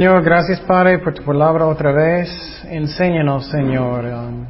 [0.00, 2.30] Señor, gracias Padre por tu palabra otra vez.
[2.64, 4.06] Enséñanos, Señor.
[4.06, 4.46] um,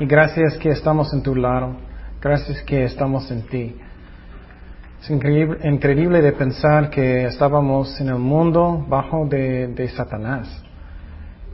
[0.00, 1.76] y gracias que estamos en tu lado.
[2.20, 3.76] Gracias que estamos en ti.
[5.00, 10.64] Es increíble, increíble de pensar que estábamos en el mundo bajo de, de Satanás.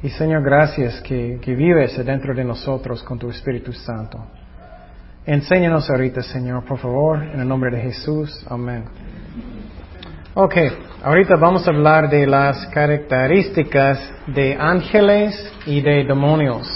[0.03, 4.25] Y Señor, gracias que, que vives dentro de nosotros con tu Espíritu Santo.
[5.27, 8.43] Enséñanos ahorita, Señor, por favor, en el nombre de Jesús.
[8.49, 8.85] Amén.
[10.33, 10.55] Ok,
[11.05, 16.67] ahorita vamos a hablar de las características de ángeles y de demonios.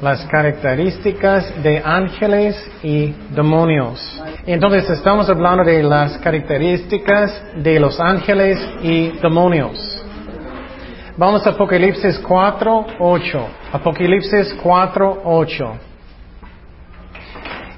[0.00, 4.22] Las características de ángeles y demonios.
[4.46, 10.02] Entonces estamos hablando de las características de los ángeles y demonios.
[11.18, 13.48] Vamos a Apocalipsis 4, 8.
[13.72, 15.87] Apocalipsis 4, 8.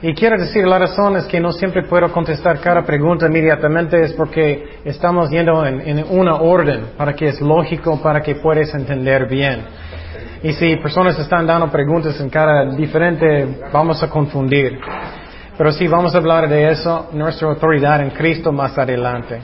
[0.03, 4.15] Y quiero decir, la razón es que no siempre puedo contestar cada pregunta inmediatamente, es
[4.15, 9.61] porque estamos yendo en, una orden, para que es lógico, para que puedas entender bien.
[10.42, 14.79] Y si personas están dando preguntas en cada diferente, vamos a confundir.
[15.59, 19.39] Pero sí, vamos a hablar de eso, nuestra autoridad en Cristo más adelante.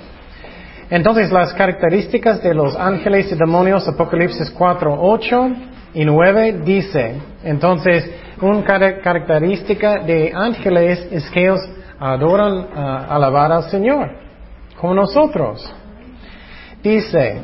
[0.89, 5.51] Entonces, las características de los ángeles y demonios, Apocalipsis 4, 8
[5.97, 8.05] y 9 dice, entonces,
[8.43, 8.63] una
[9.01, 11.61] característica de ángeles es que ellos
[11.99, 14.11] adoran uh, alabar al Señor,
[14.79, 15.73] como nosotros.
[16.83, 17.41] Dice,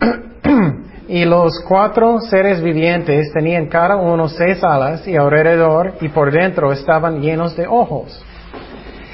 [1.08, 6.72] y los cuatro seres vivientes tenían cada uno seis alas y alrededor y por dentro
[6.72, 8.22] estaban llenos de ojos.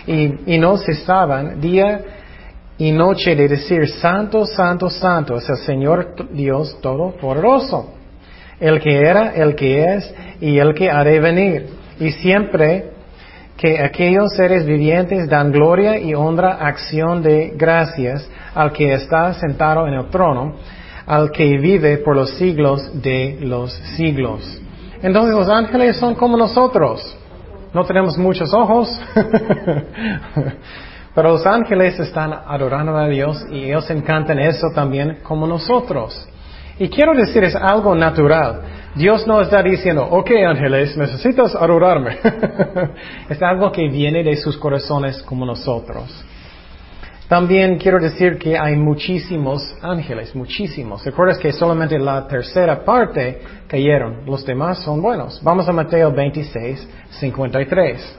[0.05, 2.01] Y, y no cesaban día
[2.77, 7.98] y noche de decir, Santo, Santo, Santo es el Señor Dios Todopoderoso
[8.61, 11.67] el que era, el que es y el que ha de venir.
[12.01, 12.93] Y siempre
[13.57, 19.87] que aquellos seres vivientes dan gloria y honra, acción de gracias al que está sentado
[19.89, 20.55] en el trono,
[21.07, 24.61] al que vive por los siglos de los siglos.
[25.03, 27.17] Entonces los ángeles son como nosotros.
[27.75, 28.89] No tenemos muchos ojos,
[31.15, 36.29] pero los ángeles están adorando a Dios y ellos encantan eso también como nosotros.
[36.79, 38.63] Y quiero decir, es algo natural.
[38.95, 42.19] Dios no está diciendo, ok ángeles, necesitas adorarme.
[43.29, 46.25] es algo que viene de sus corazones como nosotros.
[47.29, 51.05] También quiero decir que hay muchísimos ángeles, muchísimos.
[51.05, 54.25] ¿Recuerdas que solamente la tercera parte cayeron?
[54.25, 55.43] Los demás son buenos.
[55.43, 58.19] Vamos a Mateo 26, 53.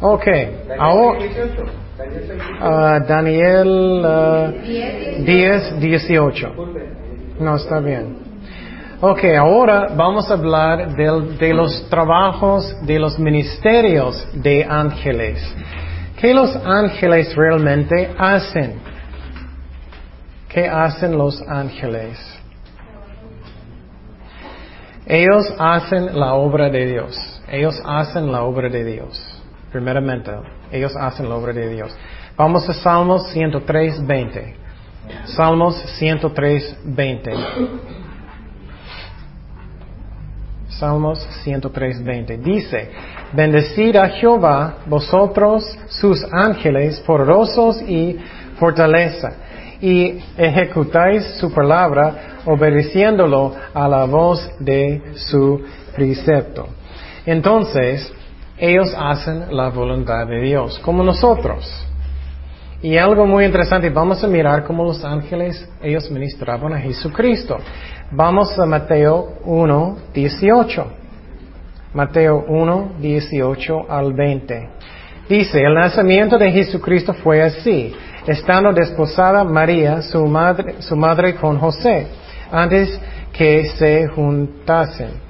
[0.00, 0.26] Ok,
[0.78, 1.18] ahora
[2.60, 6.54] uh, Daniel uh, 10, 18.
[7.40, 8.16] No, está bien.
[9.00, 15.40] Ok, ahora vamos a hablar del, de los trabajos, de los ministerios de ángeles.
[16.20, 18.80] ¿Qué los ángeles realmente hacen?
[20.48, 22.18] ¿Qué hacen los ángeles?
[25.06, 27.42] Ellos hacen la obra de Dios.
[27.50, 29.37] Ellos hacen la obra de Dios.
[29.72, 30.30] Primeramente,
[30.72, 31.94] ellos hacen la obra de Dios.
[32.36, 34.56] Vamos a Salmos 103, 20.
[35.26, 37.30] Salmos 103, 20.
[40.78, 42.40] Salmos 103.20.
[42.40, 42.90] Dice,
[43.32, 48.16] bendecid a Jehová vosotros sus ángeles poderosos y
[48.58, 49.32] fortaleza,
[49.80, 55.62] y ejecutáis su palabra obedeciéndolo a la voz de su
[55.94, 56.68] precepto.
[57.26, 58.12] Entonces,
[58.58, 61.86] ellos hacen la voluntad de Dios, como nosotros.
[62.82, 67.58] Y algo muy interesante, vamos a mirar cómo los ángeles, ellos ministraban a Jesucristo.
[68.10, 70.86] Vamos a Mateo 1, 18.
[71.94, 74.68] Mateo 1, 18 al 20.
[75.28, 77.94] Dice, el nacimiento de Jesucristo fue así,
[78.26, 82.06] estando desposada María, su madre, su madre con José,
[82.50, 82.98] antes
[83.32, 85.27] que se juntasen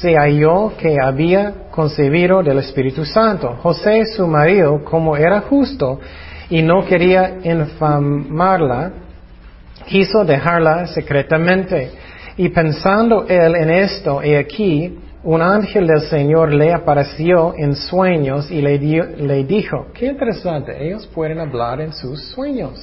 [0.00, 3.56] se halló que había concebido del Espíritu Santo.
[3.62, 6.00] José, su marido, como era justo
[6.48, 8.92] y no quería infamarla,
[9.86, 11.90] quiso dejarla secretamente.
[12.36, 18.50] Y pensando él en esto, he aquí, un ángel del Señor le apareció en sueños
[18.50, 18.78] y le,
[19.44, 22.80] dijo, qué interesante, ellos pueden hablar en sus sueños.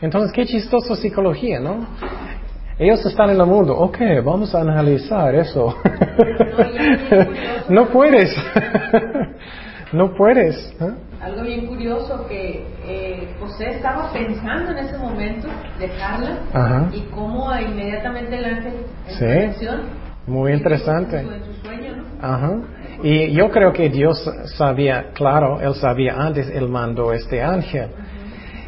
[0.00, 1.86] Entonces, qué chistoso psicología, ¿no?
[2.78, 3.76] Ellos están en el mundo.
[3.76, 5.74] Ok, vamos a analizar eso.
[7.68, 8.36] no puedes.
[9.92, 10.56] no puedes.
[10.80, 10.90] ¿eh?
[11.20, 15.48] Algo bien curioso que eh, José estaba pensando en ese momento
[15.80, 16.88] dejarla Ajá.
[16.92, 18.72] y cómo inmediatamente el ángel
[19.08, 19.24] Sí.
[19.24, 19.80] en acción
[20.28, 21.18] Muy interesante.
[21.18, 22.04] en su sueño, ¿no?
[22.26, 22.60] Ajá.
[23.02, 24.24] Y yo creo que Dios
[24.56, 27.88] sabía, claro, Él sabía antes, Él mandó este ángel.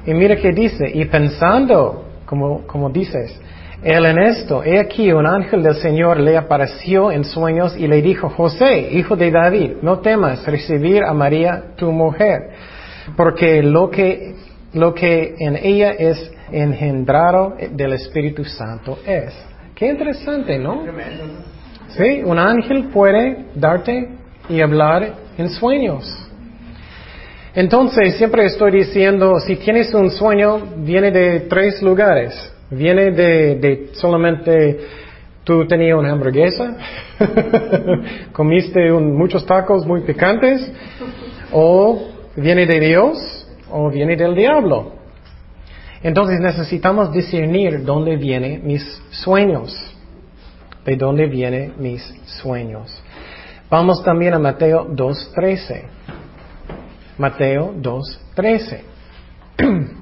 [0.04, 3.40] Y mira que dice, y pensando, como, como dices,
[3.82, 8.02] Él en esto, he aquí un ángel del Señor le apareció en sueños y le
[8.02, 12.50] dijo, José, hijo de David, no temas recibir a María tu mujer,
[13.16, 14.34] porque lo que,
[14.74, 19.32] lo que en ella es engendrado del Espíritu Santo es.
[19.74, 20.82] Qué interesante, ¿no?
[21.96, 24.10] Sí, un ángel puede darte
[24.50, 26.04] y hablar en sueños.
[27.54, 32.52] Entonces, siempre estoy diciendo, si tienes un sueño, viene de tres lugares.
[32.70, 34.78] Viene de, solamente
[35.44, 36.76] tú tenías una hamburguesa,
[38.32, 40.70] comiste un- muchos tacos muy picantes,
[41.52, 44.92] o viene de Dios, o viene del diablo.
[46.02, 49.74] Entonces necesitamos discernir dónde vienen mis sueños.
[50.84, 52.02] De dónde vienen mis
[52.40, 53.02] sueños.
[53.68, 55.82] Vamos también a Mateo 2.13.
[57.18, 58.80] Mateo 2.13.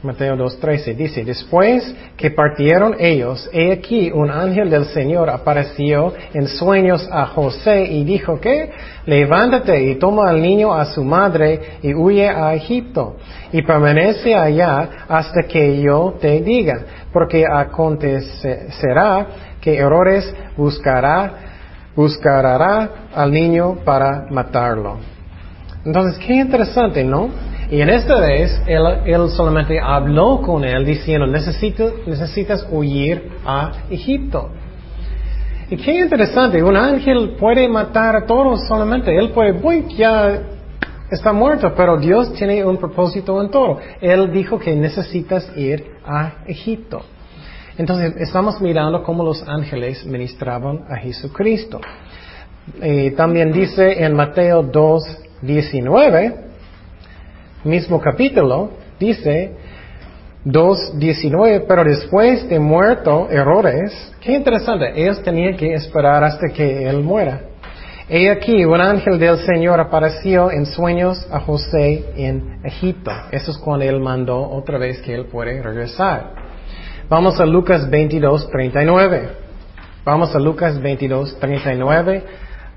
[0.00, 6.46] Mateo 2.13 dice, después que partieron ellos, he aquí un ángel del Señor apareció en
[6.46, 8.70] sueños a José y dijo que,
[9.06, 13.16] levántate y toma al niño a su madre y huye a Egipto
[13.50, 16.78] y permanece allá hasta que yo te diga,
[17.12, 19.26] porque acontecerá
[19.60, 21.32] que Herodes buscará,
[21.96, 24.98] buscará al niño para matarlo.
[25.84, 27.30] Entonces, qué interesante, ¿no?
[27.70, 34.50] Y en esta vez, él, solamente habló con él diciendo, necesito, necesitas huir a Egipto.
[35.70, 39.14] Y qué interesante, un ángel puede matar a todos solamente.
[39.14, 40.40] Él puede, uy, ya
[41.10, 43.78] está muerto, pero Dios tiene un propósito en todo.
[44.00, 47.02] Él dijo que necesitas ir a Egipto.
[47.76, 51.82] Entonces, estamos mirando cómo los ángeles ministraban a Jesucristo.
[52.82, 55.02] Y también dice en Mateo 2,
[55.42, 56.47] 19,
[57.64, 59.52] mismo capítulo, dice
[60.44, 67.02] 2.19, pero después de muerto Herodes, qué interesante, ellos tenían que esperar hasta que él
[67.02, 67.42] muera.
[68.10, 73.10] He aquí, un ángel del Señor apareció en sueños a José en Egipto.
[73.30, 76.32] Eso es cuando él mandó otra vez que él puede regresar.
[77.10, 79.28] Vamos a Lucas 22, 39.
[80.06, 82.24] Vamos a Lucas 22, 39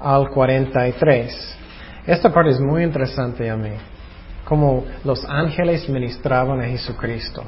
[0.01, 1.57] al 43.
[2.07, 3.71] Esta parte es muy interesante a mí,
[4.51, 7.41] como los ángeles ministraban a Jesucristo.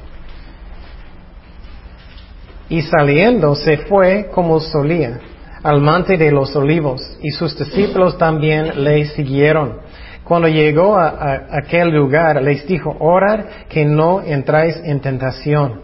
[2.70, 5.20] Y saliendo se fue como solía,
[5.64, 9.80] al monte de los olivos, y sus discípulos también le siguieron.
[10.24, 15.82] Cuando llegó a, aquel lugar, les dijo, orad que no entráis en tentación.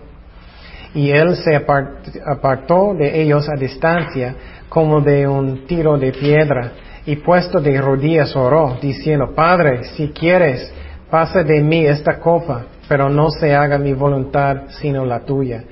[0.93, 4.35] Y él se apart- apartó de ellos a distancia,
[4.69, 6.71] como de un tiro de piedra,
[7.05, 10.71] y puesto de rodillas oró, diciendo, Padre, si quieres,
[11.09, 15.63] pasa de mí esta copa, pero no se haga mi voluntad sino la tuya.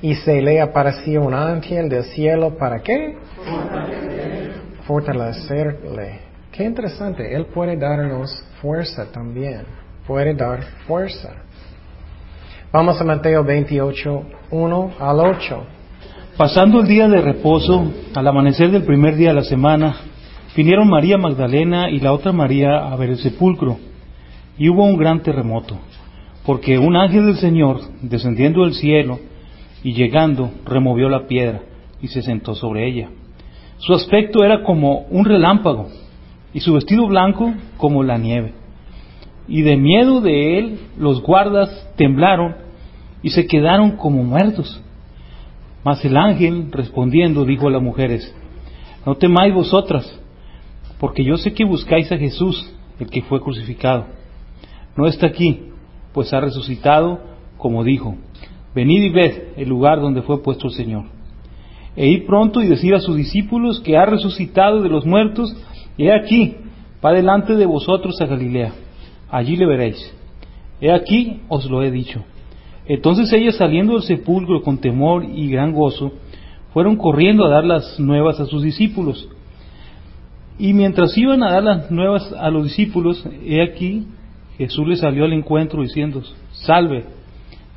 [0.00, 3.16] Y se le apareció un ángel del cielo, ¿para qué?
[4.86, 6.20] Fortalecerle.
[6.52, 9.62] Qué interesante, Él puede darnos fuerza también,
[10.06, 11.30] puede dar fuerza.
[12.72, 15.66] Vamos a Mateo 28, 1 al 8.
[16.36, 19.96] Pasando el día de reposo, al amanecer del primer día de la semana,
[20.56, 23.87] vinieron María Magdalena y la otra María a ver el sepulcro.
[24.58, 25.78] Y hubo un gran terremoto,
[26.44, 29.20] porque un ángel del Señor, descendiendo del cielo
[29.82, 31.62] y llegando, removió la piedra
[32.00, 33.08] y se sentó sobre ella.
[33.78, 35.88] Su aspecto era como un relámpago
[36.52, 38.52] y su vestido blanco como la nieve.
[39.46, 42.56] Y de miedo de él los guardas temblaron
[43.22, 44.82] y se quedaron como muertos.
[45.84, 48.34] Mas el ángel, respondiendo, dijo a las mujeres,
[49.06, 50.20] No temáis vosotras,
[50.98, 54.17] porque yo sé que buscáis a Jesús, el que fue crucificado.
[54.98, 55.60] No está aquí,
[56.12, 57.20] pues ha resucitado,
[57.56, 58.16] como dijo.
[58.74, 61.04] Venid y ved el lugar donde fue puesto el Señor.
[61.94, 65.54] E id pronto y decid a sus discípulos que ha resucitado de los muertos,
[65.96, 66.56] y he aquí,
[67.04, 68.72] va delante de vosotros a Galilea.
[69.30, 70.12] Allí le veréis.
[70.80, 72.24] He aquí os lo he dicho.
[72.88, 76.10] Entonces ellas saliendo del sepulcro con temor y gran gozo,
[76.72, 79.28] fueron corriendo a dar las nuevas a sus discípulos.
[80.58, 84.08] Y mientras iban a dar las nuevas a los discípulos, he aquí,
[84.58, 86.20] Jesús les salió al encuentro diciendo,
[86.52, 87.04] salve.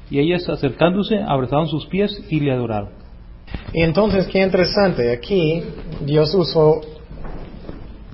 [0.09, 2.89] Y ellas acercándose, abrazaron sus pies y le adoraron.
[3.73, 5.63] Y entonces, qué interesante, aquí
[6.01, 6.81] Dios usó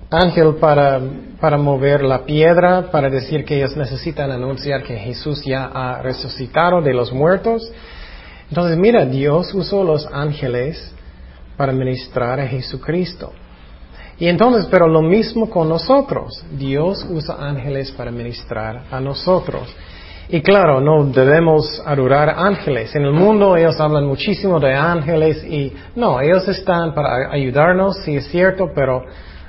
[0.09, 1.01] ángel para,
[1.39, 6.81] para mover la piedra, para decir que ellos necesitan anunciar que Jesús ya ha resucitado
[6.81, 7.71] de los muertos.
[8.49, 10.93] Entonces, mira, Dios usó los ángeles
[11.55, 13.33] para ministrar a Jesucristo.
[14.19, 16.43] Y entonces, pero lo mismo con nosotros.
[16.51, 19.73] Dios usa ángeles para ministrar a nosotros.
[20.29, 22.93] Y claro, no debemos adorar ángeles.
[22.95, 28.17] En el mundo ellos hablan muchísimo de ángeles y no, ellos están para ayudarnos, sí
[28.17, 29.05] es cierto, pero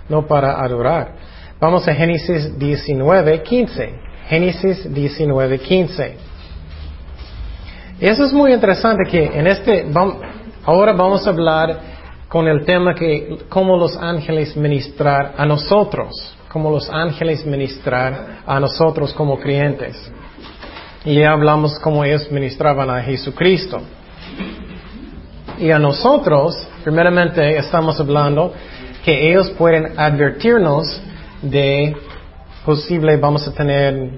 [0.09, 1.15] no para adorar.
[1.61, 3.95] Vamos a Génesis 19, 15.
[4.29, 6.17] Génesis 19, 15.
[7.99, 9.87] Eso es muy interesante que en este,
[10.65, 11.81] ahora vamos a hablar
[12.29, 18.61] con el tema que cómo los ángeles ministrar a nosotros, cómo los ángeles ministrar a
[18.61, 19.97] nosotros como creyentes.
[21.05, 23.81] Y ya hablamos cómo ellos ministraban a Jesucristo.
[25.59, 26.55] Y a nosotros,
[26.85, 28.53] primeramente, estamos hablando
[29.05, 31.01] que ellos pueden advertirnos
[31.43, 31.97] de
[32.65, 34.11] posible vamos a tener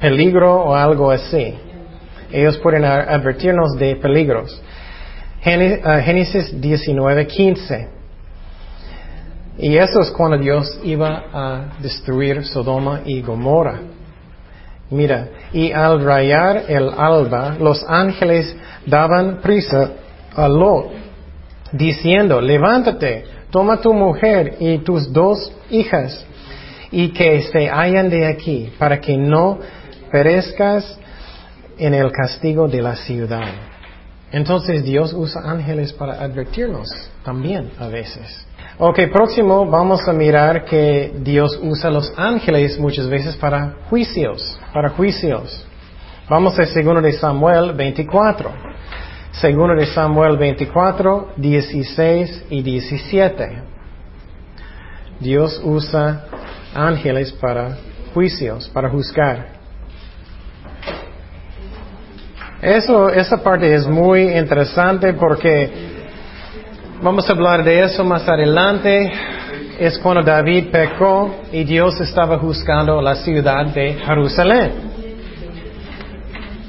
[0.00, 1.54] peligro o algo así.
[2.30, 4.62] Ellos pueden advertirnos de peligros.
[5.40, 7.88] Uh, Génesis 19, 15.
[9.58, 13.80] Y eso es cuando Dios iba a destruir Sodoma y Gomorra.
[14.90, 19.92] Mira, y al rayar el alba, los ángeles daban prisa
[20.34, 20.92] a Lot,
[21.72, 26.24] diciendo, levántate, toma tu mujer y tus dos hijas,
[26.90, 29.58] y que se hayan de aquí, para que no
[30.10, 30.98] perezcas
[31.78, 33.77] en el castigo de la ciudad.
[34.30, 36.88] Entonces Dios usa ángeles para advertirnos
[37.24, 38.46] también a veces.
[38.78, 44.90] Ok, próximo vamos a mirar que Dios usa los ángeles muchas veces para juicios, para
[44.90, 45.64] juicios.
[46.28, 48.52] Vamos a 2 de Samuel 24.
[49.42, 53.62] 2 de Samuel 24, 16 y 17.
[55.20, 56.26] Dios usa
[56.74, 57.78] ángeles para
[58.12, 59.57] juicios, para juzgar.
[62.60, 65.70] Eso, esa parte es muy interesante porque
[67.00, 69.12] vamos a hablar de eso más adelante.
[69.78, 74.72] Es cuando David pecó y Dios estaba juzgando la ciudad de Jerusalén.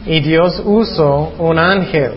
[0.05, 2.11] Y Dios usó un ángel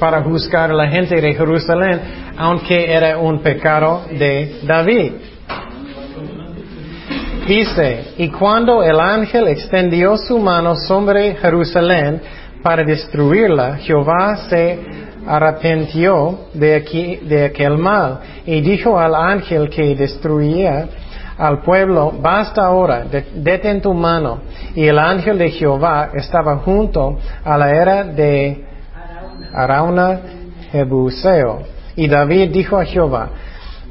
[0.00, 2.00] para juzgar a la gente de Jerusalén,
[2.36, 5.12] aunque era un pecado de David.
[7.46, 12.20] Dice, y cuando el ángel extendió su mano sobre Jerusalén,
[12.66, 14.80] para destruirla, Jehová se
[15.24, 20.88] arrepintió de, aquel mal y dijo al ángel que destruía
[21.38, 23.04] al pueblo, basta ahora,
[23.36, 24.40] detén tu mano.
[24.74, 28.64] Y el ángel de Jehová estaba junto a la era de
[29.54, 30.20] Arauna
[30.72, 31.62] Jebuseo.
[31.94, 33.28] Y David dijo a Jehová,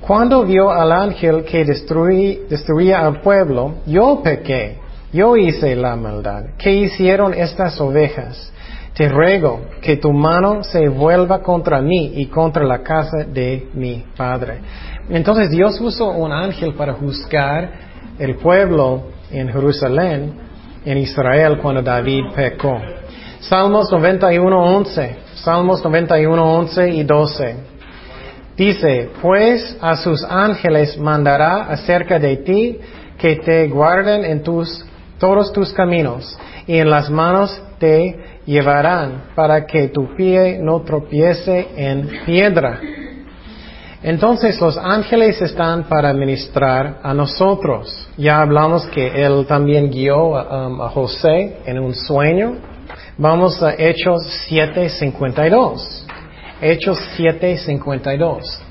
[0.01, 4.79] cuando vio al ángel que destruía al pueblo, yo pequé,
[5.13, 6.43] yo hice la maldad.
[6.57, 8.51] ¿Qué hicieron estas ovejas?
[8.95, 14.05] Te ruego que tu mano se vuelva contra mí y contra la casa de mi
[14.15, 14.61] padre.
[15.09, 17.71] Entonces Dios usó un ángel para juzgar
[18.17, 20.33] el pueblo en Jerusalén,
[20.85, 22.79] en Israel, cuando David pecó.
[23.41, 25.15] Salmos 91, 11.
[25.35, 27.55] Salmos 91, 11 y 12.
[28.55, 32.79] Dice, pues a sus ángeles mandará acerca de ti
[33.17, 34.85] que te guarden en tus,
[35.19, 41.67] todos tus caminos y en las manos te llevarán para que tu pie no tropiece
[41.75, 42.79] en piedra.
[44.03, 48.07] Entonces los ángeles están para ministrar a nosotros.
[48.17, 52.57] Ya hablamos que él también guió a, um, José en un sueño.
[53.17, 56.05] Vamos a Hechos 7:52.
[56.61, 58.61] Hechos 7:52.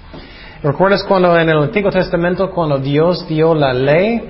[0.63, 4.23] ¿Recuerdas cuando en el Antiguo Testamento, cuando Dios dio la ley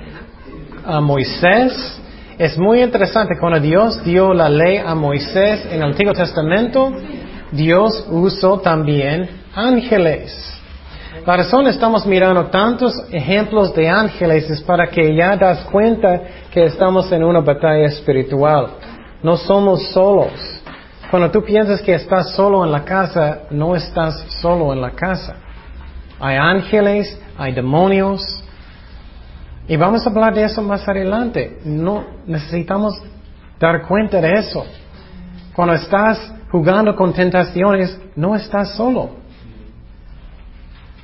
[0.85, 2.01] a Moisés?
[2.37, 6.91] Es muy interesante, cuando Dios dio la ley a Moisés en el Antiguo Testamento,
[7.53, 10.35] Dios usó también ángeles.
[11.25, 16.65] La razón estamos mirando tantos ejemplos de ángeles es para que ya das cuenta que
[16.65, 18.67] estamos en una batalla espiritual.
[19.23, 20.33] No somos solos.
[21.09, 25.37] Cuando tú piensas que estás solo en la casa, no estás solo en la casa.
[26.19, 28.43] Hay ángeles, hay demonios.
[29.67, 31.59] Y vamos a hablar de eso más adelante.
[31.65, 33.01] No necesitamos
[33.59, 34.65] dar cuenta de eso.
[35.55, 39.09] Cuando estás jugando con tentaciones, no estás solo.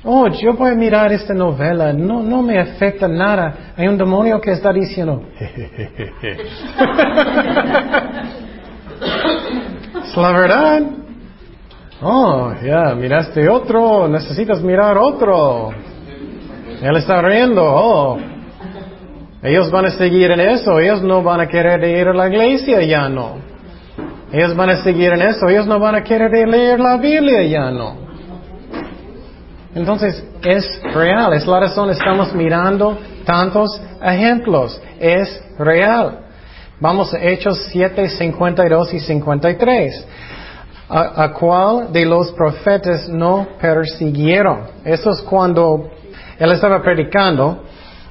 [0.04, 3.72] Oh, yo voy a mirar esta novela, no, no me afecta nada.
[3.76, 5.22] Hay un demonio que está diciendo,
[10.04, 10.82] es la verdad.
[12.02, 15.70] Oh, ya, miraste otro, necesitas mirar otro.
[16.82, 18.18] Él está riendo, oh.
[19.42, 22.80] Ellos van a seguir en eso, ellos no van a querer ir a la iglesia,
[22.82, 23.38] ya no.
[24.32, 27.70] Ellos van a seguir en eso, ellos no van a querer leer la Biblia, ya
[27.72, 27.96] no.
[29.74, 36.20] Entonces, es real, es la razón, estamos mirando tantos ejemplos, es real.
[36.78, 40.06] Vamos a Hechos 7, 52 y 53.
[40.88, 44.66] ¿A, a cuál de los profetas no persiguieron?
[44.84, 45.90] Eso es cuando
[46.38, 47.64] él estaba predicando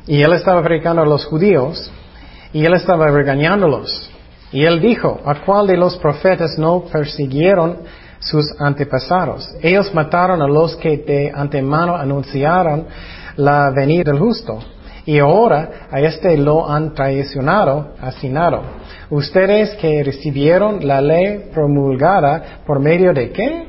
[0.08, 1.92] y él estaba predicando a los judíos
[2.54, 4.10] y él estaba regañándolos.
[4.52, 7.78] Y él dijo, ¿a cuál de los profetas no persiguieron
[8.22, 9.50] sus antepasados.
[9.62, 12.86] Ellos mataron a los que de antemano anunciaron
[13.36, 14.60] la venida del justo.
[15.06, 18.62] Y ahora a este lo han traicionado, asinado.
[19.10, 23.68] Ustedes que recibieron la ley promulgada por medio de qué?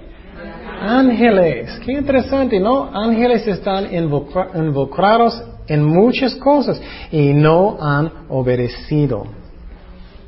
[0.82, 1.80] Ángeles.
[1.84, 2.90] Qué interesante, ¿no?
[2.92, 6.80] Ángeles están involucrados en muchas cosas
[7.10, 9.24] y no han obedecido.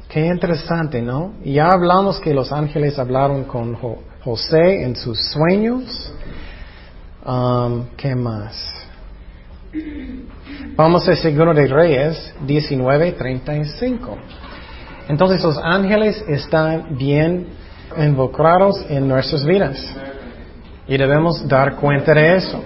[0.09, 1.35] Qué interesante, ¿no?
[1.45, 3.75] Ya hablamos que los ángeles hablaron con
[4.23, 6.15] José en sus sueños.
[7.27, 8.55] Um, ¿Qué más?
[10.77, 14.17] Vamos a Segundo de Reyes 19:35.
[15.09, 17.49] Entonces los ángeles están bien
[17.99, 19.77] involucrados en nuestras vidas
[20.89, 22.63] y debemos dar cuenta de eso.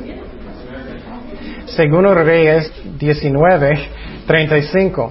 [1.77, 5.11] Segundo Reyes 19:35.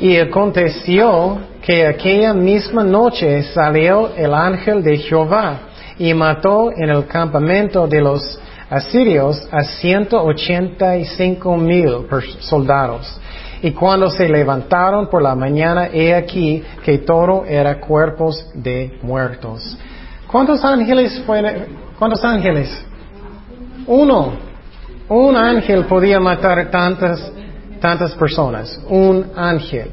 [0.00, 5.60] Y aconteció que aquella misma noche salió el ángel de Jehová
[5.98, 12.06] y mató en el campamento de los asirios a ciento ochenta y cinco mil
[12.40, 13.20] soldados.
[13.62, 19.78] Y cuando se levantaron por la mañana, he aquí que todo era cuerpos de muertos.
[20.26, 21.54] ¿Cuántos ángeles fueron?
[21.98, 22.84] ¿Cuántos ángeles?
[23.86, 24.45] Uno.
[25.08, 27.32] Un ángel podía matar tantas,
[27.80, 28.80] tantas personas.
[28.88, 29.92] Un ángel.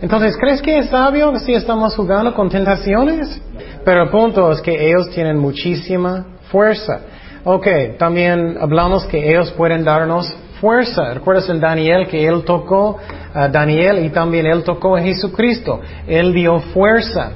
[0.00, 3.40] Entonces, ¿crees que es sabio si estamos jugando con tentaciones?
[3.84, 7.00] Pero el punto es que ellos tienen muchísima fuerza.
[7.44, 7.66] Ok,
[7.98, 11.14] también hablamos que ellos pueden darnos fuerza.
[11.14, 12.98] ¿Recuerdas en Daniel que él tocó
[13.32, 15.80] a Daniel y también él tocó a Jesucristo?
[16.06, 17.32] Él dio fuerza.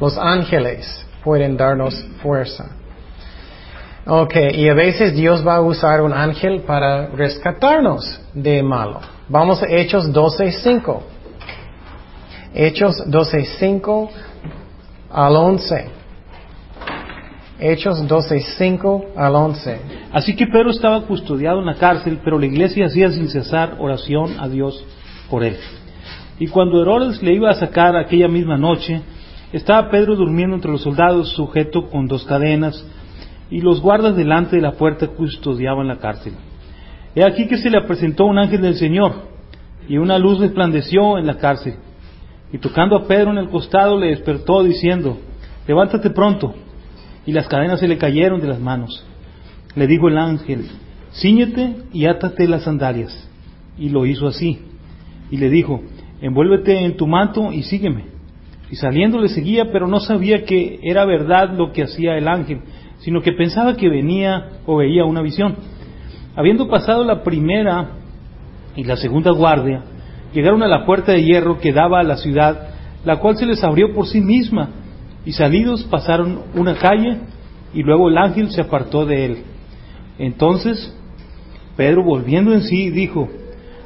[0.00, 2.66] Los ángeles pueden darnos fuerza.
[4.10, 9.00] Ok, y a veces Dios va a usar un ángel para rescatarnos de malo.
[9.28, 11.00] Vamos a Hechos 12.5.
[12.54, 14.10] Hechos 12, 5
[15.10, 15.90] al 11.
[17.60, 19.80] Hechos 12, 5 al 11.
[20.14, 24.36] Así que Pedro estaba custodiado en la cárcel, pero la iglesia hacía sin cesar oración
[24.40, 24.82] a Dios
[25.28, 25.58] por él.
[26.38, 29.02] Y cuando Herodes le iba a sacar aquella misma noche,
[29.52, 32.82] estaba Pedro durmiendo entre los soldados, sujeto con dos cadenas,
[33.50, 36.34] y los guardas delante de la puerta custodiaban la cárcel.
[37.14, 39.28] He aquí que se le presentó un ángel del Señor,
[39.88, 41.76] y una luz resplandeció en la cárcel
[42.52, 45.18] y tocando a Pedro en el costado le despertó diciendo,
[45.66, 46.54] levántate pronto.
[47.26, 49.04] Y las cadenas se le cayeron de las manos.
[49.74, 50.66] Le dijo el ángel,
[51.12, 53.28] ciñete y átate las sandalias.
[53.76, 54.60] Y lo hizo así.
[55.30, 55.82] Y le dijo,
[56.22, 58.06] envuélvete en tu manto y sígueme.
[58.70, 62.60] Y saliendo le seguía, pero no sabía que era verdad lo que hacía el ángel,
[62.98, 65.56] sino que pensaba que venía o veía una visión.
[66.36, 67.90] Habiendo pasado la primera
[68.76, 69.82] y la segunda guardia,
[70.32, 72.68] Llegaron a la puerta de hierro que daba a la ciudad
[73.04, 74.70] la cual se les abrió por sí misma,
[75.24, 77.18] y salidos pasaron una calle,
[77.72, 79.38] y luego el ángel se apartó de él.
[80.18, 80.94] Entonces
[81.76, 83.28] Pedro, volviendo en sí, dijo,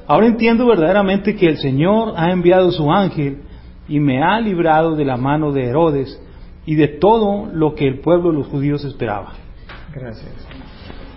[0.06, 3.42] ahora entiendo verdaderamente que el Señor ha enviado su ángel
[3.86, 6.20] y me ha librado de la mano de Herodes
[6.64, 9.32] y de todo lo que el pueblo los judíos esperaba.
[9.94, 10.30] Gracias.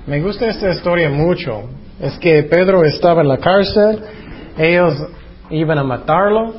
[0.07, 1.69] Me gusta esta historia mucho.
[1.99, 4.01] Es que Pedro estaba en la cárcel,
[4.57, 4.93] ellos
[5.49, 6.53] iban a matarlo.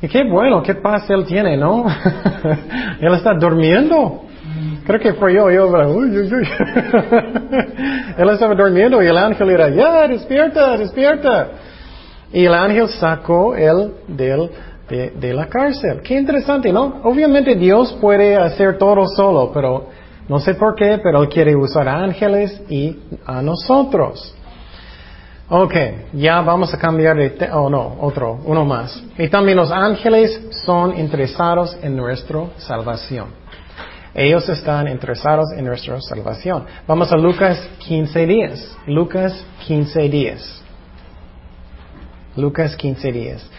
[0.00, 1.86] Y qué bueno, qué paz él tiene, ¿no?
[3.00, 4.24] él está durmiendo.
[4.86, 6.48] Creo que fue yo, yo, uy, uy, uy.
[8.16, 11.48] él estaba durmiendo y el ángel era, ya, despierta, despierta.
[12.32, 14.50] Y el ángel sacó él del,
[14.88, 16.00] de, la cárcel.
[16.02, 17.00] Qué interesante, ¿no?
[17.04, 19.88] Obviamente Dios puede hacer todo solo, pero
[20.28, 22.96] no sé por qué, pero Él quiere usar a ángeles y
[23.26, 24.34] a nosotros.
[25.50, 25.74] Ok,
[26.12, 27.30] ya vamos a cambiar de...
[27.30, 29.02] te- Oh, no, otro, uno más.
[29.16, 33.28] Y también los ángeles son interesados en nuestra salvación.
[34.14, 36.64] Ellos están interesados en nuestra salvación.
[36.86, 38.76] Vamos a Lucas 15 días.
[38.86, 39.32] Lucas
[39.66, 40.62] 15 días.
[42.36, 43.50] Lucas 15 días.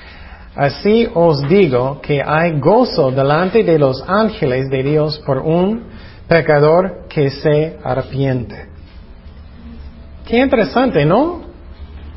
[0.59, 5.85] Así os digo que hay gozo delante de los ángeles de Dios por un
[6.27, 8.67] pecador que se arrepiente.
[10.27, 11.43] Qué interesante, ¿no?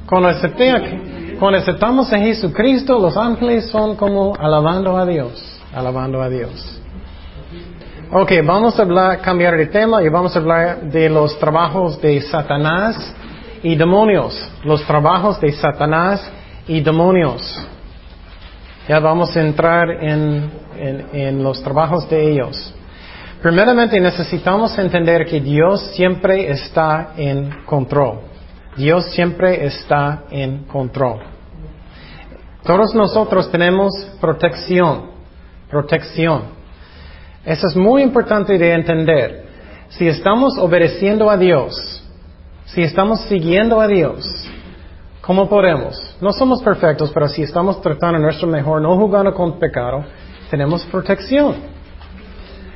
[0.09, 6.81] Cuando, aceptamos a Jesucristo, los ángeles son como alabando a Dios, alabando a Dios.
[8.11, 13.15] Ok, vamos a cambiar de tema y vamos a hablar de los trabajos de Satanás
[13.63, 14.37] y demonios.
[14.65, 16.29] Los trabajos de Satanás
[16.67, 17.69] y demonios.
[18.89, 20.51] Ya vamos a entrar en,
[21.13, 22.75] en- los trabajos de ellos.
[23.41, 28.21] Primeramente necesitamos entender que Dios siempre está en control.
[28.77, 31.21] Dios siempre está en control.
[32.65, 35.11] Todos nosotros tenemos protección,
[35.69, 36.43] protección.
[37.45, 39.45] Eso es muy importante de entender.
[39.91, 41.75] Si estamos obedeciendo a Dios,
[42.67, 44.25] si estamos siguiendo a Dios,
[45.23, 46.17] ¿cómo podemos?
[46.21, 50.05] No somos perfectos, pero si estamos tratando nuestro mejor, no jugando con pecado,
[50.51, 51.55] tenemos protección.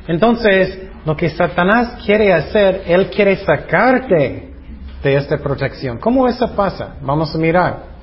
[0.08, 4.54] Entonces, lo que Satanás quiere hacer, él quiere sacarte
[5.02, 5.98] de esta protección.
[5.98, 6.96] ¿Cómo eso pasa?
[7.02, 7.96] Vamos a mirar.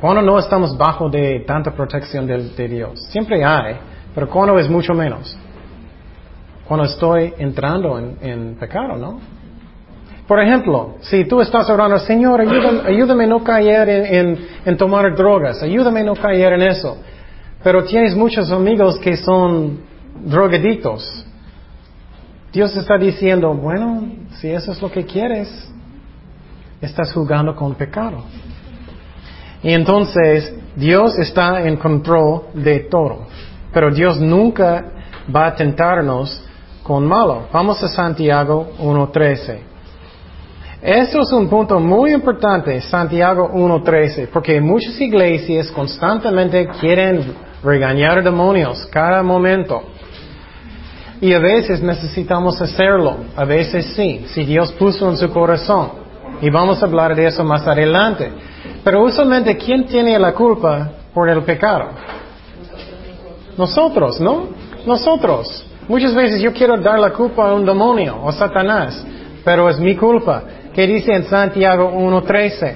[0.00, 3.76] Cuando no estamos bajo de tanta protección de, Dios, siempre hay,
[4.14, 5.36] pero cuando es mucho menos.
[6.66, 9.20] Cuando estoy entrando en, en pecado, ¿no?
[10.30, 13.88] Por ejemplo, si tú estás orando, Señor, ayúdame, ayúdame no caer
[14.64, 16.98] en, tomar drogas, ayúdame no caer en eso.
[17.64, 19.80] Pero tienes muchos amigos que son
[20.24, 21.26] drogadictos.
[22.52, 25.48] Dios está diciendo, bueno, si eso es lo que quieres,
[26.80, 28.22] estás jugando con pecado.
[29.64, 33.26] Y entonces Dios está en control de todo.
[33.72, 34.92] Pero Dios nunca
[35.34, 36.40] va a tentarnos
[36.84, 37.48] con malo.
[37.52, 39.69] Vamos a Santiago 1.13.
[40.82, 48.86] Eso es un punto muy importante, Santiago 1.13, porque muchas iglesias constantemente quieren regañar demonios
[48.86, 49.82] cada momento.
[51.20, 55.90] Y a veces necesitamos hacerlo, a veces sí, si Dios puso en su corazón.
[56.40, 58.32] Y vamos a hablar de eso más adelante.
[58.82, 61.90] Pero usualmente, ¿quién tiene la culpa por el pecado?
[63.58, 64.48] Nosotros, ¿no?
[64.86, 65.66] Nosotros.
[65.88, 69.04] Muchas veces yo quiero dar la culpa a un demonio o Satanás,
[69.44, 70.42] pero es mi culpa.
[70.74, 72.74] ¿Qué dice en Santiago 1.13?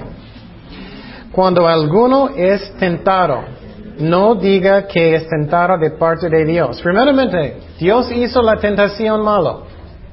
[1.31, 3.43] Cuando alguno es tentado,
[3.99, 6.81] no diga que es tentado de parte de Dios.
[6.81, 9.63] Primeramente, ¿Dios hizo la tentación malo?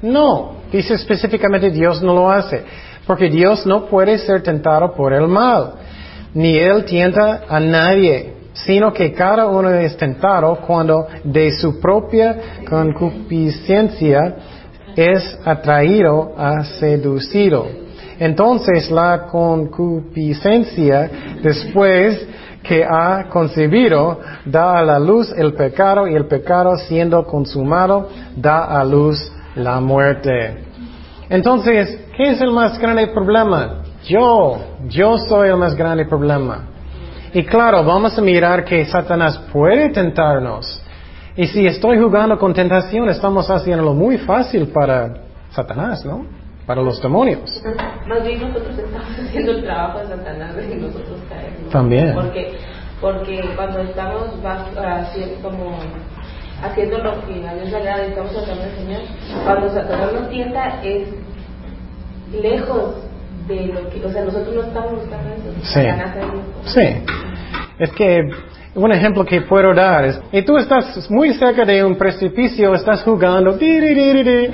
[0.03, 0.63] No.
[0.71, 2.65] Dice específicamente Dios no lo hace.
[3.07, 5.75] Porque Dios no puede ser tentado por el mal.
[6.35, 8.35] Ni Él tienta a nadie.
[8.53, 12.37] Sino que cada uno es tentado cuando de su propia
[12.69, 14.37] concupiscencia
[14.97, 17.67] es atraído a seducido.
[18.19, 21.11] Entonces la concupiscencia,
[21.43, 22.27] después
[22.63, 28.81] que ha concebido, da a la luz el pecado y el pecado siendo consumado, da
[28.81, 30.65] a luz la muerte.
[31.29, 33.83] Entonces, ¿qué es el más grande problema?
[34.05, 36.69] Yo, yo soy el más grande problema.
[37.33, 40.82] Y claro, vamos a mirar que Satanás puede tentarnos.
[41.37, 45.15] Y si estoy jugando con tentación, estamos haciéndolo muy fácil para
[45.51, 46.27] Satanás, ¿no?
[46.67, 47.63] Para los demonios.
[48.07, 51.71] Más bien nosotros estamos haciendo el trabajo de Satanás de nosotros caemos.
[51.73, 52.15] También.
[52.15, 52.53] Porque,
[53.01, 55.79] porque cuando estamos bas- haciendo, como,
[56.63, 59.01] haciendo lo que a Dios le agrada y estamos tratando al Señor,
[59.45, 61.09] cuando Satanás nos tienta es
[62.41, 62.95] lejos
[63.49, 65.53] de lo que, o sea, nosotros no estamos buscando eso.
[65.63, 65.81] Sí.
[65.83, 66.17] Satanás
[66.65, 66.73] es.
[66.73, 67.05] Sí.
[67.79, 68.31] Es que
[68.75, 73.03] Un ejemplo que puedo dar es, y tú estás muy cerca de un precipicio, estás
[73.03, 74.49] jugando, di, di, di, di, di.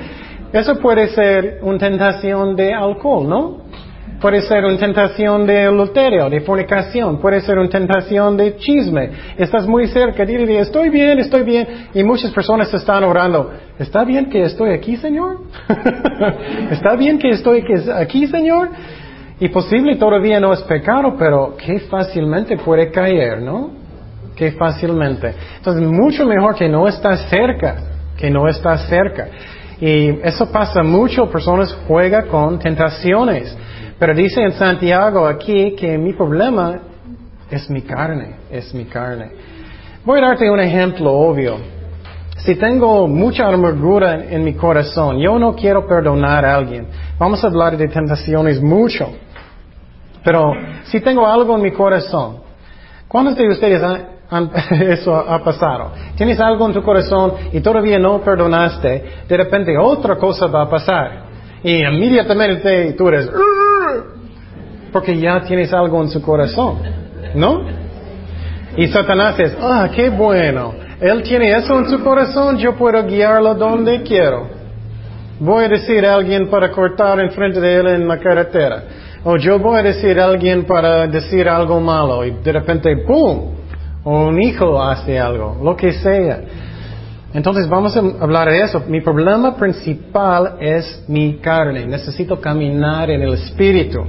[0.52, 3.59] eso puede ser una tentación de alcohol, ¿no?
[4.20, 9.11] Puede ser una tentación de adulterio, de fornicación, puede ser una tentación de chisme.
[9.37, 13.52] Estás muy cerca, di, di, di, estoy bien, estoy bien, y muchas personas están orando,
[13.78, 15.42] ¿está bien que estoy aquí, Señor?
[16.72, 17.62] ¿Está bien que estoy
[17.94, 18.70] aquí, Señor?
[19.38, 23.77] Y posible todavía no es pecado, pero qué fácilmente puede caer, ¿no?
[24.38, 25.35] Que fácilmente.
[25.57, 27.77] Entonces, mucho mejor que no estás cerca,
[28.16, 29.27] que no estás cerca.
[29.81, 33.57] Y eso pasa mucho, personas juegan con tentaciones.
[33.98, 36.81] Pero dice en Santiago aquí que mi problema
[37.51, 39.33] es mi carne, es mi carne.
[40.05, 41.57] Voy a darte un ejemplo obvio.
[42.37, 46.87] Si tengo mucha amargura en mi corazón, yo no quiero perdonar a alguien.
[47.18, 49.09] Vamos a hablar de tentaciones mucho.
[50.22, 50.53] Pero
[50.85, 52.37] si tengo algo en mi corazón,
[53.09, 53.83] ¿cuántos de ustedes
[54.70, 55.92] eso ha pasado.
[56.16, 60.70] Tienes algo en tu corazón y todavía no perdonaste, de repente otra cosa va a
[60.70, 61.28] pasar.
[61.62, 63.30] Y inmediatamente tú eres,
[64.92, 66.78] porque ya tienes algo en su corazón,
[67.34, 67.62] ¿no?
[68.76, 73.54] Y Satanás es, ah, qué bueno, él tiene eso en su corazón, yo puedo guiarlo
[73.54, 74.46] donde quiero.
[75.40, 78.82] Voy a decir a alguien para cortar enfrente de él en la carretera.
[79.24, 83.57] O yo voy a decir a alguien para decir algo malo y de repente, ¡pum!
[84.04, 86.40] O un hijo hace algo, lo que sea.
[87.34, 88.82] Entonces vamos a hablar de eso.
[88.88, 91.87] Mi problema principal es mi carne.
[91.87, 94.00] Necesito caminar en el espíritu.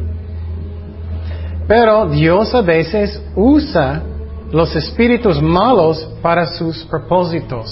[1.67, 4.01] Pero Dios a veces usa
[4.51, 7.69] los espíritus malos para sus propósitos.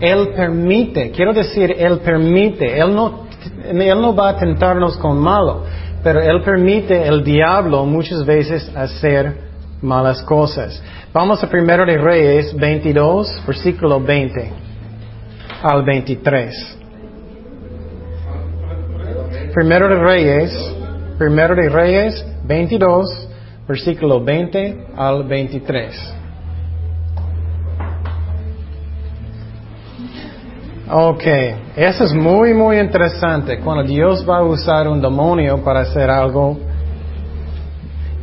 [0.00, 3.26] Él permite, quiero decir, Él permite, Él no,
[3.64, 5.64] Él no va a tentarnos con malo,
[6.02, 9.36] pero Él permite el diablo muchas veces hacer
[9.82, 10.82] malas cosas.
[11.14, 14.50] Vamos a primero de Reyes 22, versículo 20
[15.62, 16.78] al 23.
[19.54, 20.74] Primero de Reyes,
[21.16, 23.28] primero de Reyes 22,
[23.68, 26.14] versículo 20 al 23.
[30.90, 31.24] Ok,
[31.76, 33.60] eso es muy, muy interesante.
[33.60, 36.58] Cuando Dios va a usar un demonio para hacer algo,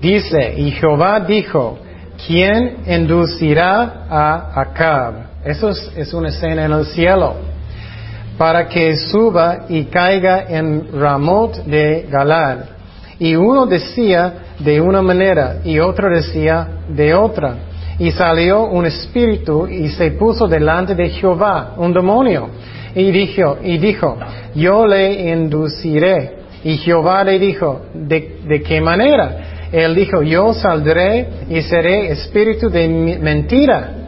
[0.01, 1.79] dice, y Jehová dijo,
[2.25, 5.13] ¿quién inducirá a Acab?
[5.43, 7.35] Eso es, una escena en el cielo.
[8.37, 12.57] Para que suba y caiga en Ramot de Galad.
[13.19, 17.55] Y uno decía de una manera y otro decía de otra.
[17.99, 22.49] Y salió un espíritu y se puso delante de Jehová, un demonio.
[22.95, 24.17] Y dijo, y dijo
[24.55, 26.41] yo le induciré.
[26.63, 29.50] Y Jehová le dijo, ¿de, de qué manera?
[29.71, 32.87] Él dijo, yo saldré y seré espíritu de
[33.21, 34.01] mentira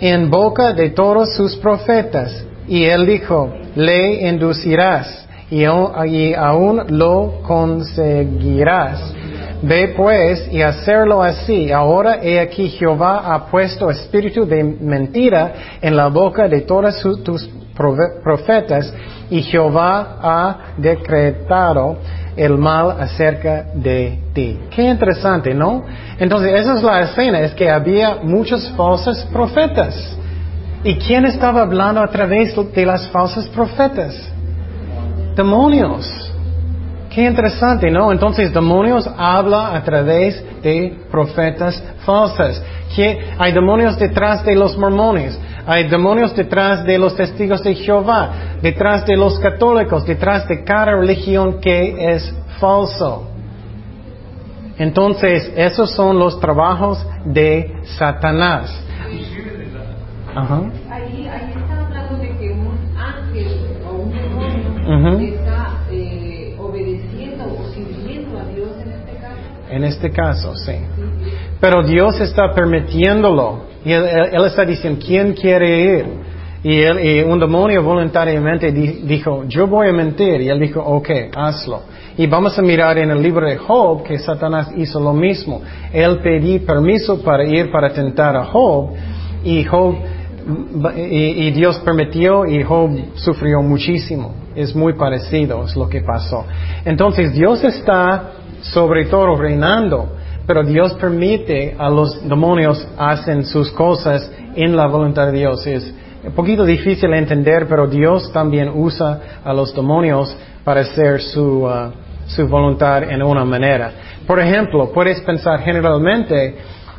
[0.00, 2.44] en boca de todos sus profetas.
[2.68, 9.14] Y él dijo, le inducirás y, aún lo conseguirás.
[9.62, 11.72] Ve pues y hacerlo así.
[11.72, 17.48] Ahora he aquí Jehová ha puesto espíritu de mentira en la boca de todos tus
[18.22, 18.92] profetas
[19.30, 21.98] y Jehová ha decretado
[22.36, 24.58] el mal acerca de ti.
[24.70, 25.84] Qué interesante, ¿no?
[26.18, 30.16] Entonces, esa es la escena, es que había muchos falsos profetas.
[30.84, 34.14] ¿Y quién estaba hablando a través de las falsas profetas?
[35.34, 36.25] Demonios.
[37.16, 38.12] Qué interesante, ¿no?
[38.12, 42.62] Entonces, demonios habla a través de profetas falsas.
[43.38, 45.40] Hay demonios detrás de los mormones.
[45.66, 50.96] Hay demonios detrás de los testigos de Jehová, detrás de los católicos, detrás de cada
[50.96, 53.30] religión que es falso.
[54.76, 58.78] Entonces, esos son los trabajos de Satanás.
[60.90, 67.68] Ahí, ahí está hablando de que un ángel o un demonio está eh, obedeciendo o
[67.72, 69.65] sirviendo a Dios en este caso.
[69.76, 70.72] En este caso, sí.
[71.60, 73.66] Pero Dios está permitiéndolo.
[73.84, 76.06] Y él, está diciendo, ¿quién quiere ir?
[76.62, 80.40] Y, un demonio voluntariamente dijo, yo voy a mentir.
[80.40, 81.82] Y él dijo, ok, hazlo.
[82.16, 85.60] Y vamos a mirar en el libro de Job que Satanás hizo lo mismo.
[85.92, 88.92] Él pedí permiso para ir para tentar a Job
[89.44, 89.96] y Job
[90.96, 94.34] y, Dios permitió y Job sufrió muchísimo.
[94.54, 96.44] Es muy parecido, es lo que pasó.
[96.84, 98.32] Entonces Dios está
[98.72, 100.08] sobre todo reinando.
[100.46, 105.66] Pero Dios permite a los demonios hacen sus cosas en la voluntad de Dios.
[105.66, 105.92] Es
[106.24, 111.64] un poquito difícil de entender, pero Dios también usa a los demonios para hacer su,
[111.64, 111.90] uh,
[112.26, 113.90] su voluntad en una manera.
[114.26, 116.56] Por ejemplo, puedes pensar generalmente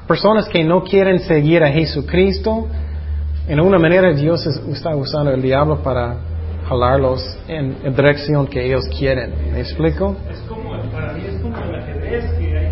[0.07, 2.67] personas que no quieren seguir a Jesucristo,
[3.47, 6.15] en una manera Dios es- está usando el diablo para
[6.67, 9.33] jalarlos en la dirección que ellos quieren.
[9.53, 10.17] ¿Me explico?
[10.29, 12.67] Es como, para mí es como el ajedrez, que hay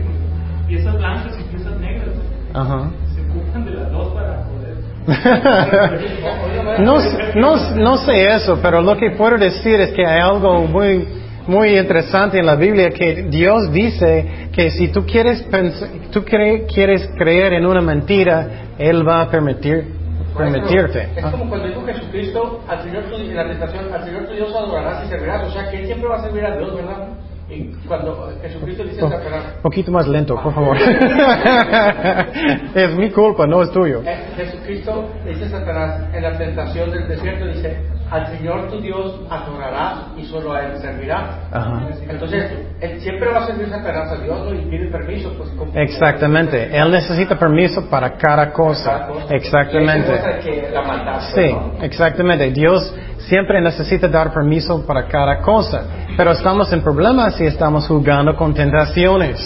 [0.68, 2.10] piezas blancas y piezas negras.
[2.54, 2.90] Ajá.
[3.16, 4.76] Se ocupan de las dos para poder.
[6.80, 6.98] No,
[7.36, 11.08] no, no sé eso, pero lo que puedo decir es que hay algo muy,
[11.48, 16.66] muy interesante en la Biblia que Dios dice que si tú quieres, pens- tú cre-
[16.74, 19.94] quieres creer en una mentira, Él va a permitir,
[20.36, 21.08] permitirte.
[21.16, 24.54] Es como cuando dijo Jesucristo, al Señor tu, en la tentación, al Señor tu Dios
[24.56, 25.48] adorarás y servirás.
[25.48, 27.08] O sea, que Él siempre va a servir a Dios, ¿verdad?
[27.48, 30.76] Y cuando Jesucristo dice Un poquito más lento, por favor.
[32.76, 34.02] es mi culpa, no es tuyo.
[34.04, 40.06] eh, Jesucristo dice Satanás en la tentación del desierto, dice, al Señor tu Dios adorarás
[40.18, 41.36] y solo a Él servirás.
[41.52, 41.88] Ajá.
[42.10, 44.54] Entonces, Él siempre va a servir Satanás a Dios, ¿no?
[44.54, 45.52] Y pide permiso, pues.
[45.76, 46.76] Exactamente.
[46.76, 49.08] Él necesita permiso para cada cosa.
[49.30, 50.12] Exactamente.
[50.14, 51.74] Y cosa que la maldad, Sí, ¿no?
[51.84, 52.50] exactamente.
[52.52, 52.94] Dios
[53.28, 55.84] siempre necesita dar permiso para cada cosa.
[56.18, 59.40] Pero estamos en problemas si estamos jugando con tentaciones.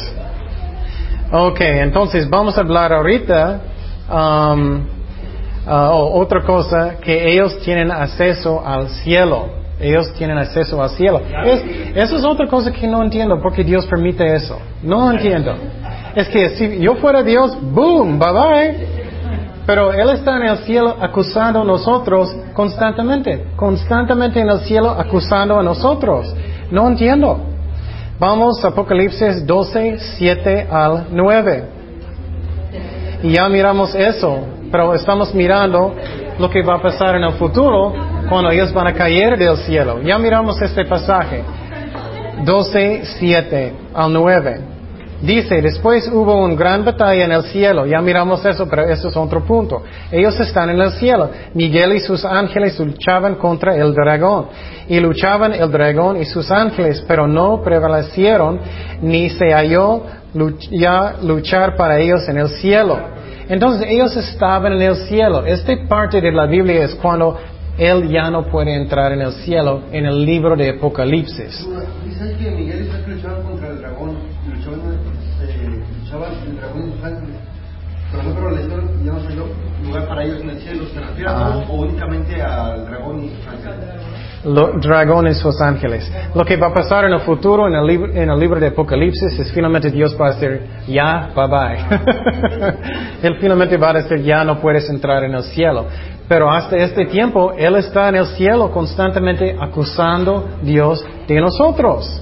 [1.31, 3.61] Ok, entonces vamos a hablar ahorita.
[4.11, 4.81] um,
[5.67, 9.57] ah, oh, otra cosa, que ellos tienen acceso al cielo.
[9.79, 11.21] Ellos tienen acceso al cielo.
[11.45, 11.63] Es-
[11.95, 14.59] eso es otra cosa que no entiendo, porque Dios permite eso.
[14.83, 15.55] No entiendo.
[16.15, 18.87] Es que si yo fuera Dios, boom, bye bye.
[19.65, 25.57] Pero Él está en el cielo acusando a nosotros constantemente, constantemente en el cielo acusando
[25.57, 26.35] a nosotros.
[26.69, 27.39] No entiendo.
[28.19, 31.63] Vamos a Apocalipsis 12, 7 al 9.
[33.23, 35.95] Y ya miramos eso, pero estamos mirando
[36.37, 37.93] lo que va a pasar en el futuro
[38.27, 40.01] cuando ellos van a caer del cielo.
[40.01, 41.41] Ya miramos este pasaje.
[42.43, 44.78] 12, 7 al 9.
[45.21, 47.85] Dice, después hubo una gran batalla en el cielo.
[47.85, 49.83] Ya miramos eso, pero eso es otro punto.
[50.11, 51.29] Ellos están en el cielo.
[51.53, 54.47] Miguel y sus ángeles luchaban contra el dragón.
[54.87, 58.59] Y luchaban el dragón y sus ángeles, pero no prevalecieron,
[59.01, 60.03] ni se halló
[60.33, 62.97] luch- ya luchar para ellos en el cielo.
[63.49, 65.45] Entonces ellos estaban en el cielo.
[65.45, 67.37] Esta parte de la Biblia es cuando
[67.77, 71.67] él ya no puede entrar en el cielo en el libro de Apocalipsis.
[72.37, 73.98] Que Miguel Ángel luchaban contra el dragón,
[78.11, 79.45] Pero no prevalecieron y ya no dio
[79.85, 80.83] lugar para ellos en el cielo.
[80.93, 81.51] ¿Se refiere a Ah.
[81.53, 83.89] todos o únicamente al dragón y sus ángeles?
[84.45, 86.09] Lo- dragón y sus ángeles.
[86.33, 88.67] Lo que va a pasar en el futuro, en el, libro, en el libro de
[88.67, 91.77] Apocalipsis, es finalmente Dios va a decir, ya, bye bye.
[93.21, 95.85] él finalmente va a decir, ya no puedes entrar en el cielo.
[96.27, 102.21] Pero hasta este tiempo, Él está en el cielo constantemente acusando a Dios de nosotros.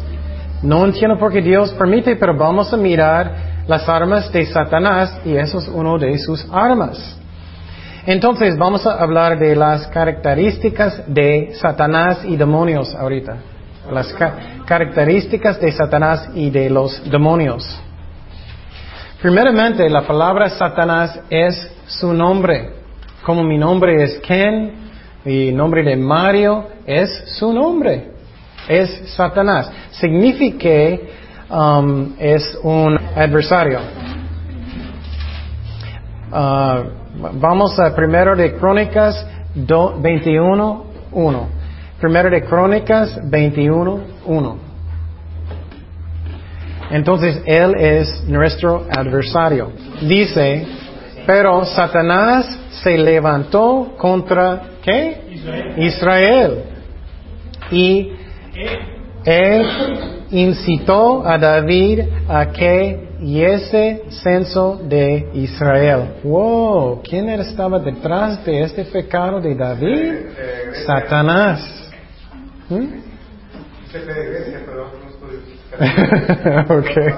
[0.64, 5.36] No entiendo por qué Dios permite, pero vamos a mirar las armas de Satanás y
[5.36, 7.18] eso es uno de sus armas.
[8.06, 13.36] Entonces vamos a hablar de las características de Satanás y demonios ahorita.
[13.92, 17.66] Las ca- características de Satanás y de los demonios.
[19.22, 22.72] Primeramente, la palabra Satanás es su nombre.
[23.24, 24.72] Como mi nombre es Ken,
[25.26, 28.12] mi nombre de Mario es su nombre.
[28.70, 29.72] Es Satanás.
[29.92, 31.02] Significa
[31.50, 33.80] um, es un adversario.
[36.32, 36.84] Ah,
[37.34, 41.48] vamos a primero de Crónicas do- 21, 1.
[42.00, 44.58] Primero de Crónicas 21, 1.
[46.92, 49.72] Entonces Él es nuestro adversario.
[50.02, 50.66] Dice,
[51.26, 52.46] pero Satanás
[52.84, 55.74] se levantó contra ¿qué?
[55.78, 56.64] Israel.
[57.72, 58.12] Y
[59.26, 59.66] él
[60.32, 66.20] incitó a David a que diese censo de Israel.
[66.24, 70.14] Wow, ¿quién estaba detrás de este pecado de David?
[70.86, 71.92] Satanás.
[72.70, 73.08] ¿Mm?
[76.70, 77.14] okay.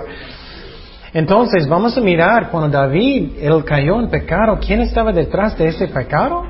[1.13, 5.87] Entonces vamos a mirar cuando David él cayó en pecado, ¿quién estaba detrás de ese
[5.87, 6.43] pecado?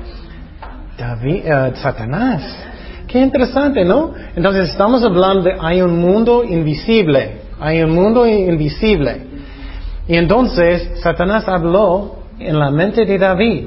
[0.98, 2.69] David, eh, Satanás.
[3.10, 4.12] Qué interesante, ¿no?
[4.36, 9.22] Entonces estamos hablando de hay un mundo invisible, hay un mundo invisible.
[10.06, 13.64] Y entonces Satanás habló en la mente de David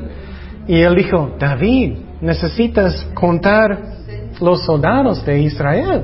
[0.66, 3.78] y él dijo, David, necesitas contar
[4.40, 6.04] los soldados de Israel.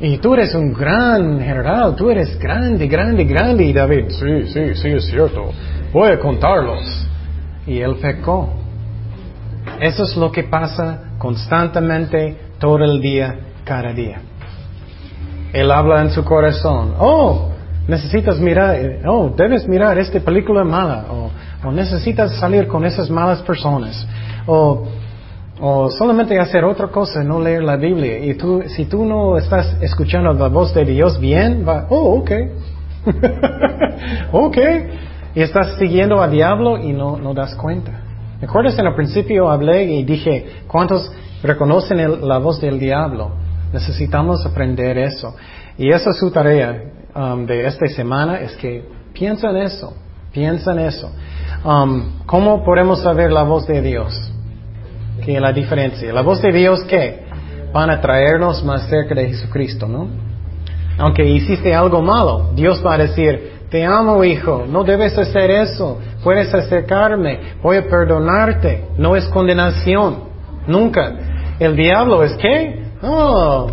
[0.00, 3.64] Y tú eres un gran general, tú eres grande, grande, grande.
[3.64, 5.50] Y David, sí, sí, sí, es cierto.
[5.92, 7.06] Voy a contarlos.
[7.66, 8.61] Y él pecó.
[9.80, 14.20] Eso es lo que pasa constantemente, todo el día, cada día.
[15.52, 16.94] Él habla en su corazón.
[16.98, 17.50] Oh,
[17.86, 21.30] necesitas mirar, oh, debes mirar esta película mala, o,
[21.68, 24.06] o necesitas salir con esas malas personas,
[24.46, 24.84] o,
[25.60, 28.18] o solamente hacer otra cosa, no leer la Biblia.
[28.18, 32.30] Y tú, si tú no estás escuchando la voz de Dios bien, va, oh, ok.
[34.32, 34.58] ok.
[35.34, 38.11] Y estás siguiendo al diablo y no, no das cuenta.
[38.42, 41.08] ¿Me acuerdas en el principio hablé y dije, ¿cuántos
[41.44, 43.30] reconocen el- la voz del diablo?
[43.72, 45.32] Necesitamos aprender eso.
[45.78, 46.76] Y esa es su tarea
[47.14, 49.94] um, de esta semana, es que piensa en eso,
[50.32, 51.12] piensa en eso.
[51.64, 54.32] Um, ¿Cómo podemos saber la voz de Dios?
[55.24, 56.12] ¿Qué es la diferencia?
[56.12, 57.22] La voz de Dios, ¿qué?
[57.72, 60.08] Van a traernos más cerca de Jesucristo, ¿no?
[60.98, 65.98] Aunque hiciste algo malo, Dios va a decir, te amo hijo, no debes hacer eso,
[66.22, 70.24] puedes acercarme, voy a perdonarte, no es condenación,
[70.66, 71.14] nunca.
[71.58, 73.70] El diablo es que, oh,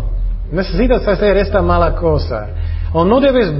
[0.50, 2.48] necesitas hacer esta mala cosa,
[2.94, 3.52] o no debes,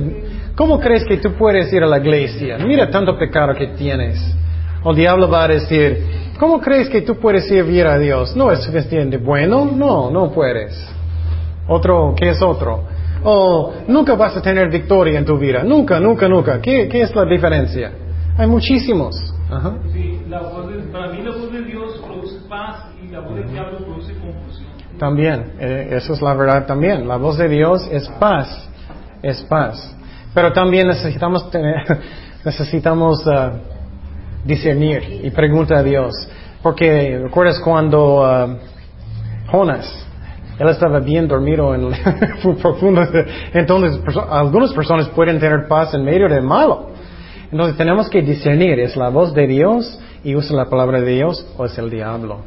[0.57, 2.57] ¿cómo crees que tú puedes ir a la iglesia?
[2.57, 4.18] Mira tanto pecado que tienes.
[4.82, 6.07] O el diablo va a decir,
[6.38, 8.34] ¿cómo crees que tú puedes servir a Dios?
[8.34, 10.88] No es suficiente bueno, no, no puedes.
[11.68, 12.84] Otro, ¿qué es otro?
[13.23, 15.62] O nunca vas a tener victoria en tu vida.
[15.62, 16.61] Nunca, nunca, nunca.
[16.61, 17.93] ¿Qué, qué es la diferencia?
[18.39, 19.14] Hay muchísimos.
[19.51, 19.75] Ajá.
[19.93, 23.35] Sí, la voz de- para mí la voz de Dios produce paz y la voz
[23.35, 24.71] del diablo produce confusión.
[24.99, 27.07] También, eh, eso es la verdad también.
[27.09, 28.68] La voz de Dios es paz,
[29.23, 29.97] es paz.
[30.35, 31.83] Pero también necesitamos tener,
[32.45, 33.53] necesitamos ah,
[34.45, 36.12] discernir y pregunta a Dios.
[36.62, 38.57] Porque recuerdas cuando ah,
[39.51, 40.07] Jonas,
[40.61, 41.91] él estaba bien dormido en
[42.61, 43.03] profundo.
[43.55, 43.99] Entonces,
[44.29, 46.91] algunas personas pueden tener paz en medio del malo.
[47.51, 51.47] Entonces tenemos que discernir, ¿es la voz de Dios y usa la palabra de Dios
[51.57, 52.41] o es el diablo?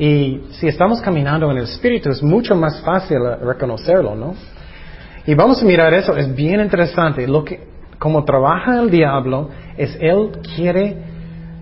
[0.00, 4.34] Y si estamos caminando en el Espíritu es mucho más fácil reconocerlo, ¿no?
[5.28, 7.28] Y vamos a mirar eso, es bien interesante.
[7.28, 7.68] Lo que,
[8.00, 10.96] como trabaja el diablo, es él quiere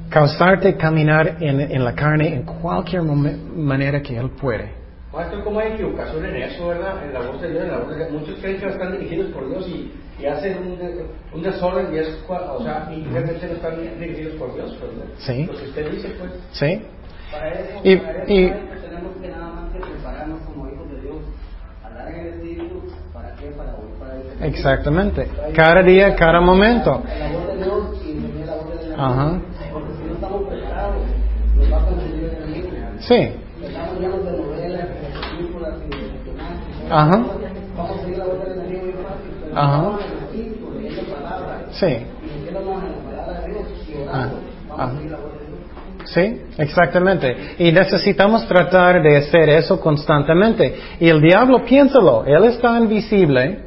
[0.08, 4.81] causarte caminar en, en la carne en cualquier manera que él puede.
[5.12, 7.04] Maestro, ¿cómo hay equivocación en eso, verdad?
[7.04, 8.10] En la voz de Dios, en la voz de Dios.
[8.12, 11.98] Muchos creen que están dirigidos por Dios y, y hacen un, de- un desorden y
[11.98, 15.04] es, o sea, y realmente no están dirigidos por Dios, ¿verdad?
[15.18, 15.44] Sí.
[15.44, 16.30] Lo que usted dice, pues.
[16.52, 16.82] ¿Sí?
[17.30, 20.90] Para eso, Y- para eso y- maestro, tenemos que nada más que prepararnos como hijos
[20.92, 21.16] de Dios,
[21.84, 22.82] andar en el Espíritu,
[23.12, 23.46] ¿para qué?
[23.50, 24.44] Para oír para el.
[24.54, 25.28] Exactamente.
[25.54, 27.02] Cada día, cada momento.
[27.18, 29.02] La voz de Dios y entender la voz del enemigo.
[29.02, 29.40] Ajá.
[29.72, 30.96] Porque si no estamos preparados,
[31.56, 32.68] nos va a confundir el enemigo.
[33.00, 33.32] Sí.
[33.62, 34.78] Estamos llenos de de
[35.38, 36.10] películas y de personajes.
[36.10, 36.10] Ajá.
[36.10, 37.24] Vamos a seguir la voz del enemigo y fácil, Ajá.
[39.54, 40.02] palabras,
[41.72, 41.96] Sí.
[44.12, 44.28] Ah,
[44.76, 44.92] ah.
[46.04, 47.54] Sí, exactamente.
[47.58, 50.74] Y necesitamos tratar de hacer eso constantemente.
[51.00, 53.60] Y el diablo, piénsalo, él está invisible.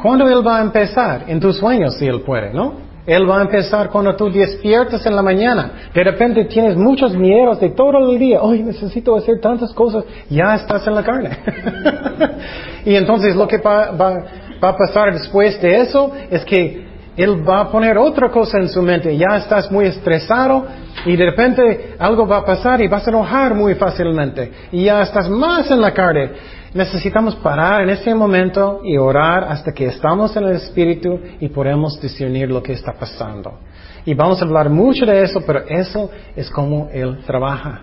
[0.00, 1.24] ¿Cuándo él va a empezar?
[1.26, 2.83] En tus sueños, si él puede, ¿no?
[3.06, 5.90] Él va a empezar cuando tú despiertas en la mañana.
[5.92, 8.40] De repente tienes muchos miedos de todo el día.
[8.40, 10.04] Hoy necesito hacer tantas cosas.
[10.30, 11.30] Ya estás en la carne.
[12.84, 14.24] y entonces lo que va, va-
[14.60, 16.86] a pasar después de eso es que
[17.16, 19.14] él va a poner otra cosa en su mente.
[19.16, 20.64] Ya estás muy estresado
[21.04, 24.50] y de repente algo va a pasar y vas a enojar muy fácilmente.
[24.72, 26.30] Y ya estás más en la carne.
[26.74, 32.00] Necesitamos parar en ese momento y orar hasta que estamos en el Espíritu y podemos
[32.00, 33.60] discernir lo que está pasando.
[34.04, 37.82] Y vamos a hablar mucho de eso, pero eso es como Él trabaja.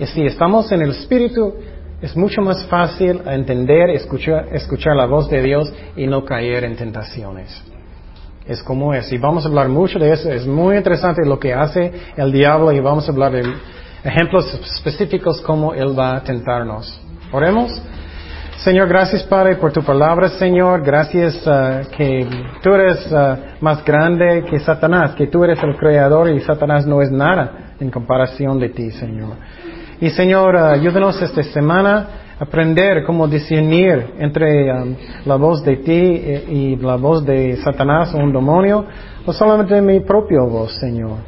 [0.00, 1.54] Y si estamos en el Espíritu,
[2.02, 6.74] es mucho más fácil entender, escuchar, escuchar la voz de Dios y no caer en
[6.74, 7.62] tentaciones.
[8.48, 9.12] Es como es.
[9.12, 10.28] Y vamos a hablar mucho de eso.
[10.32, 13.44] Es muy interesante lo que hace el diablo y vamos a hablar de
[14.02, 17.00] ejemplos específicos cómo Él va a tentarnos.
[17.30, 17.80] Oremos.
[18.64, 20.82] Señor, gracias Padre por tu palabra, Señor.
[20.82, 22.26] Gracias ah, que
[22.60, 27.00] tú eres ah, más grande que Satanás, que tú eres el creador y Satanás no
[27.00, 29.34] es nada en comparación de ti, Señor.
[30.00, 34.66] Y Señor, ah, ayúdanos esta semana a aprender cómo discernir entre
[35.24, 38.84] la voz de ti eh, y la voz de Satanás o un demonio,
[39.24, 41.18] o solamente mi propia voz, Señor.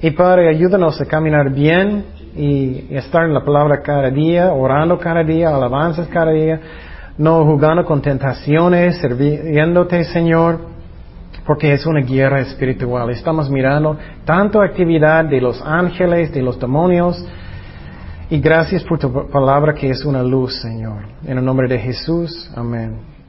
[0.00, 5.22] Y Padre, ayúdanos a caminar bien y estar en la palabra cada día, orando cada
[5.22, 6.60] día, alabanzas cada día,
[7.18, 10.60] no jugando con tentaciones, sirviéndote, Señor,
[11.46, 13.10] porque es una guerra espiritual.
[13.10, 17.24] Estamos mirando tanto actividad de los ángeles, de los demonios,
[18.30, 21.02] y gracias por tu palabra que es una luz, Señor.
[21.26, 23.19] En el nombre de Jesús, amén.